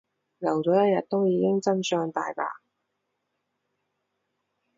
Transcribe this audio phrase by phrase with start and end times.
[0.39, 2.43] 留咗一日都已經真相大白